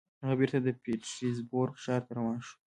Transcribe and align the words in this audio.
هغه 0.23 0.35
بېرته 0.39 0.57
د 0.61 0.67
پیټرزبورګ 0.83 1.73
ښار 1.83 2.01
ته 2.07 2.11
روان 2.17 2.39
شو 2.45 2.55